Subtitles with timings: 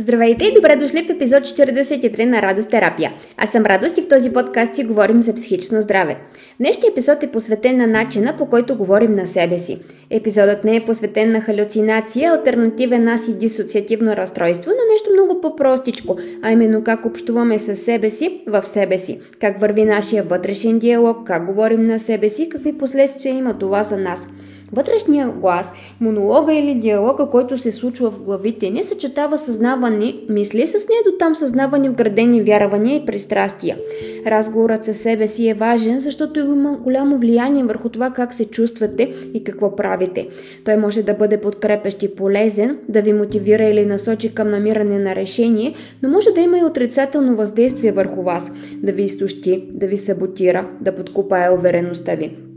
[0.00, 3.12] Здравейте и добре дошли в епизод 43 на Радост терапия.
[3.36, 6.16] Аз съм Радост и в този подкаст си говорим за психично здраве.
[6.58, 9.78] Днешният епизод е посветен на начина по който говорим на себе си.
[10.10, 16.18] Епизодът не е посветен на халюцинация, альтернативен аз и дисоциативно разстройство, но нещо много по-простичко,
[16.42, 21.26] а именно как общуваме с себе си в себе си, как върви нашия вътрешен диалог,
[21.26, 24.26] как говорим на себе си, какви последствия има това за нас–
[24.72, 30.74] Вътрешния глас, монолога или диалога, който се случва в главите ни, съчетава съзнавани мисли с
[30.74, 33.76] не до там съзнавани вградени вярвания и пристрастия.
[34.26, 39.14] Разговорът със себе си е важен, защото има голямо влияние върху това как се чувствате
[39.34, 40.28] и какво правите.
[40.64, 45.16] Той може да бъде подкрепещ и полезен, да ви мотивира или насочи към намиране на
[45.16, 49.96] решение, но може да има и отрицателно въздействие върху вас, да ви изтощи, да ви
[49.96, 52.49] саботира, да подкупае увереността ви.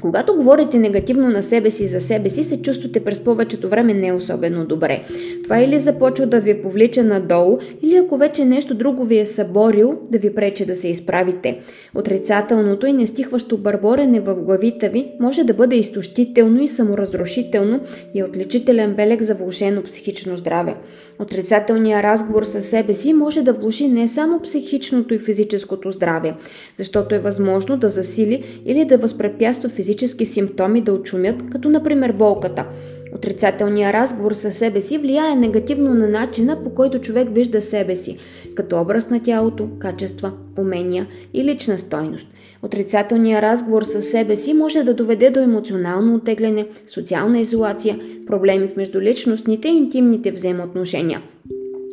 [0.00, 4.12] Когато говорите негативно на себе си за себе си, се чувствате през повечето време не
[4.12, 5.02] особено добре.
[5.44, 9.98] Това или започва да ви повлича надолу, или ако вече нещо друго ви е съборил,
[10.10, 11.60] да ви прече да се изправите.
[11.94, 17.80] Отрицателното и нестихващо бърборене в главите ви може да бъде изтощително и саморазрушително
[18.14, 20.74] и отличителен белег за влушено психично здраве.
[21.20, 26.34] Отрицателният разговор със себе си може да влуши не само психичното и физическото здраве,
[26.76, 32.66] защото е възможно да засили или да възпрепятства физически симптоми да очумят, като например болката.
[33.14, 38.16] Отрицателният разговор със себе си влияе негативно на начина по който човек вижда себе си,
[38.54, 42.26] като образ на тялото, качества, умения и лична стойност.
[42.62, 48.76] Отрицателният разговор със себе си може да доведе до емоционално отегляне, социална изолация, проблеми в
[48.76, 51.22] междуличностните и интимните взаимоотношения–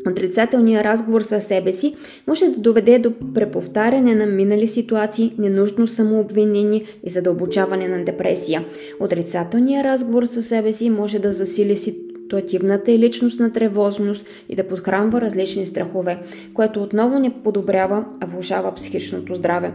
[0.07, 1.95] Отрицателният разговор със себе си
[2.27, 8.65] може да доведе до преповтаряне на минали ситуации, ненужно самообвинение и задълбочаване на депресия.
[8.99, 15.21] Отрицателният разговор със себе си може да засили ситуативната и личностна тревожност и да подхранва
[15.21, 16.19] различни страхове,
[16.53, 19.73] което отново не подобрява, а влушава психичното здраве.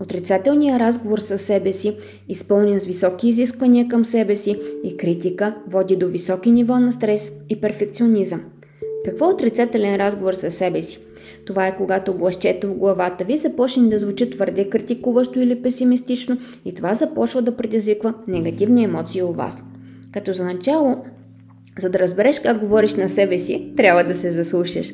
[0.00, 1.96] Отрицателният разговор със себе си,
[2.28, 7.32] изпълнен с високи изисквания към себе си и критика, води до високи ниво на стрес
[7.48, 8.40] и перфекционизъм.
[9.04, 10.98] Какво е отрицателен разговор със себе си?
[11.46, 16.74] Това е когато гласчето в главата ви започне да звучи твърде критикуващо или песимистично и
[16.74, 19.64] това започва да предизвиква негативни емоции у вас.
[20.12, 21.04] Като за начало
[21.78, 24.92] за да разбереш как говориш на себе си, трябва да се заслушаш.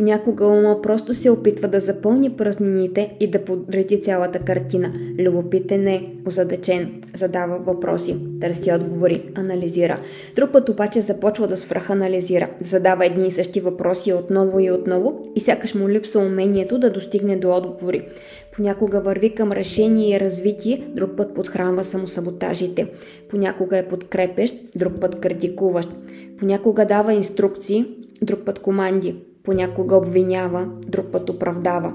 [0.00, 4.92] Понякога ума просто се опитва да запълни празнините и да подреди цялата картина.
[5.18, 10.00] Любопитен е, озадачен, задава въпроси, търси отговори, анализира.
[10.36, 15.40] Друг път обаче започва да свръханализира, задава едни и същи въпроси отново и отново и
[15.40, 18.08] сякаш му липсва умението да достигне до отговори.
[18.52, 22.86] Понякога върви към решение и развитие, друг път подхранва самосаботажите.
[23.28, 25.90] Понякога е подкрепещ, друг път критикуващ.
[26.38, 27.86] Понякога дава инструкции,
[28.22, 29.29] друг път команди.
[29.44, 31.92] Понякога обвинява, друг път оправдава.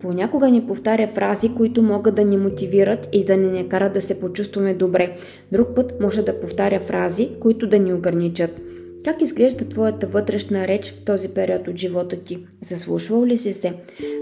[0.00, 4.00] Понякога ни повтаря фрази, които могат да ни мотивират и да ни не карат да
[4.00, 5.16] се почувстваме добре.
[5.52, 8.60] Друг път може да повтаря фрази, които да ни ограничат.
[9.04, 12.46] Как изглежда твоята вътрешна реч в този период от живота ти?
[12.60, 13.72] Заслушвал ли си се?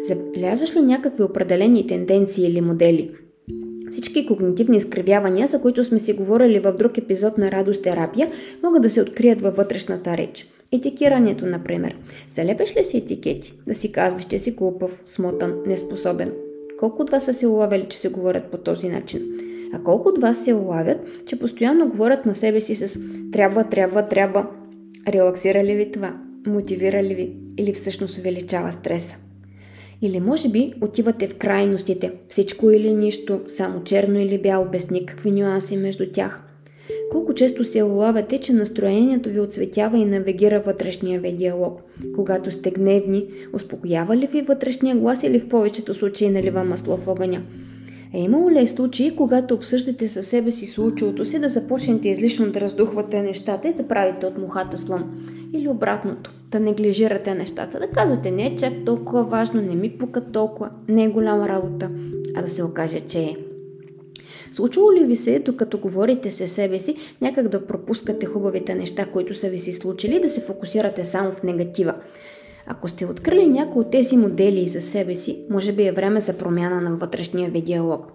[0.05, 3.11] Забелязваш ли някакви определени тенденции или модели?
[3.91, 8.29] Всички когнитивни изкривявания, за които сме си говорили в друг епизод на радост терапия,
[8.63, 10.47] могат да се открият във вътрешната реч.
[10.73, 11.97] Етикирането, например.
[12.31, 13.55] Залепеш ли си етикети?
[13.67, 16.33] Да си казваш, че си глупав, смотан, неспособен.
[16.79, 19.21] Колко от вас са се улавили, че се говорят по този начин?
[19.75, 23.01] А колко от вас се улавят, че постоянно говорят на себе си с
[23.33, 24.47] трябва, трябва, трябва?
[25.09, 26.17] Релаксира ли ви това?
[26.47, 27.33] Мотивира ли ви?
[27.59, 29.17] Или всъщност увеличава стреса?
[30.03, 35.33] Или може би отивате в крайностите, всичко или нищо, само черно или бяло, без никакви
[35.33, 36.43] нюанси между тях.
[37.13, 41.81] Колко често се улавяте, че настроението ви отсветява и навигира вътрешния ви диалог?
[42.15, 47.09] Когато сте гневни, успокоява ли ви вътрешния глас или в повечето случаи налива масло в
[47.09, 47.43] огъня?
[48.15, 52.51] Е имало ли е случаи, когато обсъждате със себе си случилото си, да започнете излишно
[52.51, 55.05] да раздухвате нещата и да правите от мухата слон?
[55.55, 60.21] Или обратното, да неглижирате нещата, да казвате не е чак толкова важно, не ми пука
[60.21, 61.91] толкова, не е голяма работа,
[62.35, 63.37] а да се окаже, че е.
[64.53, 69.35] Случвало ли ви се, докато говорите със себе си, някак да пропускате хубавите неща, които
[69.35, 71.95] са ви си случили, да се фокусирате само в негатива?
[72.67, 76.33] Ако сте открили някои от тези модели за себе си, може би е време за
[76.33, 78.07] промяна на вътрешния ви диалог.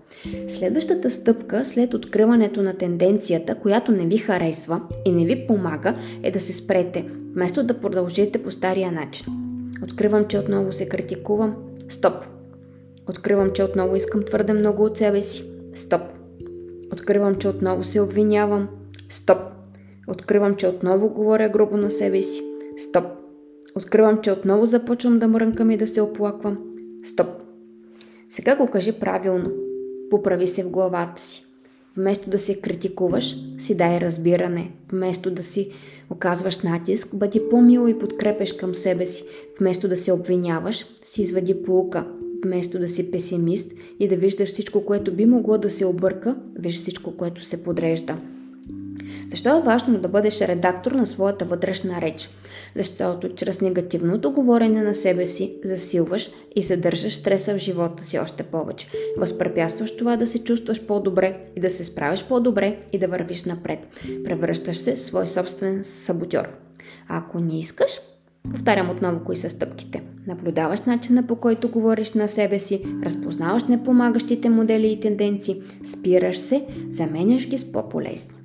[0.47, 6.31] Следващата стъпка след откриването на тенденцията, която не ви харесва и не ви помага, е
[6.31, 9.25] да се спрете, вместо да продължите по стария начин.
[9.83, 11.55] Откривам, че отново се критикувам.
[11.89, 12.13] Стоп.
[13.09, 15.43] Откривам, че отново искам твърде много от себе си.
[15.73, 16.01] Стоп.
[17.07, 18.67] Откривам, че отново се обвинявам.
[19.09, 19.37] Стоп.
[20.07, 22.41] Откривам, че отново говоря грубо на себе си.
[22.77, 23.03] Стоп.
[23.75, 26.57] Откривам, че отново започвам да мрънкам и да се оплаквам.
[27.03, 27.27] Стоп!
[28.29, 29.51] Сега го кажи правилно.
[30.09, 31.45] Поправи се в главата си.
[31.97, 34.71] Вместо да се критикуваш, си дай разбиране.
[34.91, 35.71] Вместо да си
[36.09, 39.23] оказваш натиск, бъди по-мило и подкрепеш към себе си.
[39.59, 42.05] Вместо да се обвиняваш, си извади полука.
[42.45, 46.75] Вместо да си песимист и да виждаш всичко, което би могло да се обърка, виж
[46.75, 48.17] всичко, което се подрежда.
[49.29, 52.29] Защо е важно да бъдеш редактор на своята вътрешна реч?
[52.75, 58.43] Защото чрез негативното говорене на себе си засилваш и съдържаш стреса в живота си още
[58.43, 58.87] повече.
[59.17, 63.87] Възпрепятстваш това да се чувстваш по-добре и да се справиш по-добре и да вървиш напред.
[64.23, 66.49] Превръщаш се в свой собствен саботьор.
[67.07, 67.99] Ако не искаш,
[68.51, 70.03] Повтарям отново кои са стъпките.
[70.27, 76.65] Наблюдаваш начина по който говориш на себе си, разпознаваш непомагащите модели и тенденции, спираш се,
[76.91, 78.36] заменяш ги с по-полезни.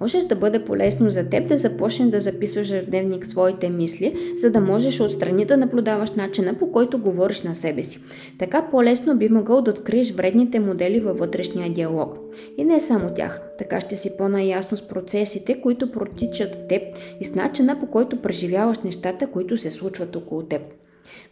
[0.00, 4.50] Можеш да бъде полезно за теб да започнеш да записваш в дневник своите мисли, за
[4.50, 8.00] да можеш отстрани да наблюдаваш начина по който говориш на себе си.
[8.38, 12.18] Така по-лесно би могъл да откриеш вредните модели във вътрешния диалог.
[12.56, 13.40] И не само тях.
[13.58, 16.82] Така ще си по-наясно с процесите, които протичат в теб
[17.20, 20.62] и с начина по който преживяваш нещата, които се случват около теб.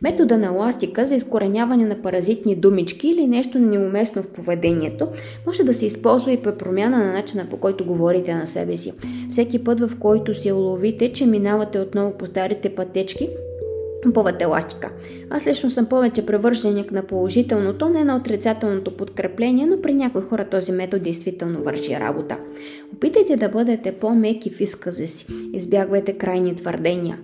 [0.02, 5.08] Метода на ластика за изкореняване на паразитни думички или нещо неуместно в поведението
[5.46, 8.92] може да се използва и при промяна на начина по който говорите на себе си.
[9.30, 13.28] Всеки път, в който се уловите, че минавате отново по старите пътечки,
[14.12, 14.90] Пъвате ластика.
[15.30, 20.44] Аз лично съм повече превърженик на положителното, не на отрицателното подкрепление, но при някои хора
[20.44, 22.38] този метод действително върши работа.
[22.94, 25.26] Опитайте да бъдете по-меки в изказа си.
[25.52, 27.18] Избягвайте крайни твърдения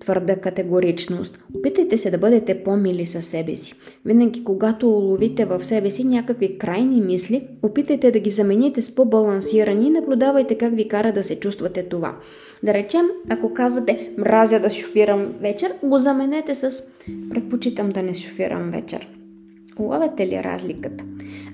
[0.00, 1.40] твърда категоричност.
[1.54, 3.74] Опитайте се да бъдете по-мили със себе си.
[4.04, 9.86] Винаги, когато уловите в себе си някакви крайни мисли, опитайте да ги замените с по-балансирани
[9.86, 12.16] и наблюдавайте как ви кара да се чувствате това.
[12.62, 16.82] Да речем, ако казвате мразя да шофирам вечер, го заменете с
[17.30, 19.08] предпочитам да не шофирам вечер.
[19.78, 21.04] Улавяте ли разликата?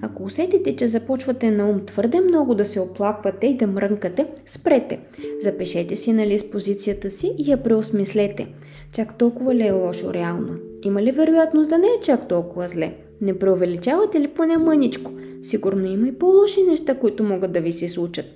[0.05, 5.01] Ако усетите, че започвате на ум твърде много да се оплаквате и да мрънкате, спрете.
[5.41, 8.47] Запишете си на лист позицията си и я преосмислете.
[8.93, 10.55] Чак толкова ли е лошо реално?
[10.85, 12.95] Има ли вероятност да не е чак толкова зле?
[13.21, 15.13] Не преувеличавате ли поне мъничко?
[15.43, 18.27] Сигурно има и по-лоши неща, които могат да ви се случат.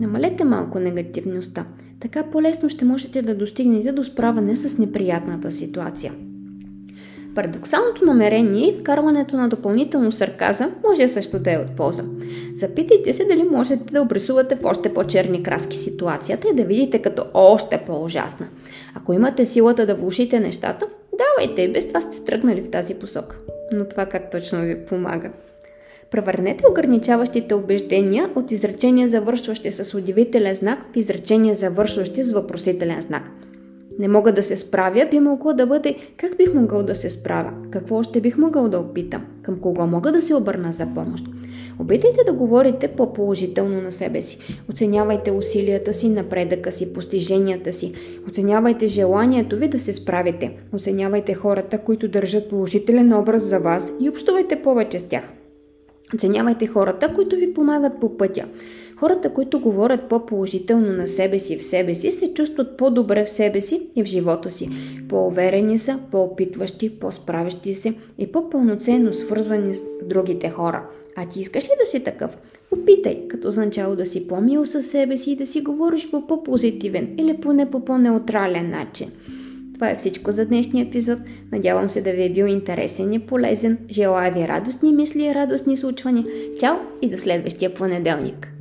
[0.00, 1.66] Намалете малко негативността.
[2.00, 6.12] Така по-лесно ще можете да достигнете до справяне с неприятната ситуация.
[7.34, 12.04] Парадоксалното намерение и вкарването на допълнително сарказъм може също да е от полза.
[12.56, 17.24] Запитайте се дали можете да обрисувате в още по-черни краски ситуацията и да видите като
[17.34, 18.48] още по-ужасна.
[18.94, 20.86] Ако имате силата да влушите нещата,
[21.18, 23.38] давайте и без това сте тръгнали в тази посока.
[23.72, 25.30] Но това как точно ви помага?
[26.10, 33.22] Превърнете ограничаващите убеждения от изречения завършващи с удивителен знак в изречения завършващи с въпросителен знак–
[33.98, 37.52] не мога да се справя, би могло да бъде как бих могъл да се справя,
[37.70, 41.24] какво още бих могъл да опитам, към кого мога да се обърна за помощ.
[41.78, 44.38] Опитайте да говорите по-положително на себе си.
[44.70, 47.92] Оценявайте усилията си, напредъка си, постиженията си.
[48.28, 50.56] Оценявайте желанието ви да се справите.
[50.72, 55.32] Оценявайте хората, които държат положителен образ за вас и общувайте повече с тях.
[56.14, 58.44] Оценявайте хората, които ви помагат по пътя.
[59.04, 63.60] Хората, които говорят по-положително на себе си в себе си, се чувстват по-добре в себе
[63.60, 64.68] си и в живота си.
[65.08, 70.86] По-уверени са, по-опитващи, по-справящи се и по-пълноценно свързвани с другите хора.
[71.16, 72.36] А ти искаш ли да си такъв?
[72.70, 76.26] Опитай, като за начало да си по-мил със себе си и да си говориш по
[76.26, 79.10] по-позитивен или поне по по-неутрален начин.
[79.74, 81.18] Това е всичко за днешния епизод.
[81.52, 83.78] Надявам се да ви е бил интересен и полезен.
[83.90, 86.24] Желая ви радостни мисли и радостни случвания.
[86.60, 88.53] Чао и до следващия понеделник!